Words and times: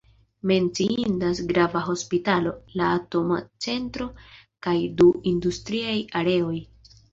Menciindas 0.51 1.41
grava 1.51 1.83
hospitalo, 1.91 2.55
la 2.81 2.89
atoma 2.95 3.39
centro 3.67 4.09
kaj 4.69 4.75
du 5.03 5.13
industriaj 5.35 5.97
areoj. 6.25 6.61